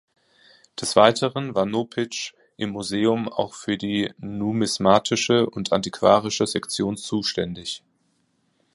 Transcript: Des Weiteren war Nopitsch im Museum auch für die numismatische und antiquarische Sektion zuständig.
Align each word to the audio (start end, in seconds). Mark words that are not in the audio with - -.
Des 0.79 0.95
Weiteren 0.95 1.53
war 1.53 1.67
Nopitsch 1.67 2.33
im 2.57 2.71
Museum 2.71 3.29
auch 3.29 3.53
für 3.53 3.77
die 3.77 4.11
numismatische 4.17 5.47
und 5.47 5.71
antiquarische 5.71 6.47
Sektion 6.47 6.97
zuständig. 6.97 7.83